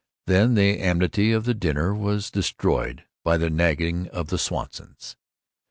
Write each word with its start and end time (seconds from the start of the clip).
Then 0.25 0.55
the 0.55 0.79
amity 0.79 1.31
of 1.31 1.45
the 1.45 1.53
dinner 1.53 1.93
was 1.93 2.31
destroyed 2.31 3.05
by 3.23 3.37
the 3.37 3.51
nagging 3.51 4.07
of 4.07 4.29
the 4.29 4.39
Swansons. 4.39 5.15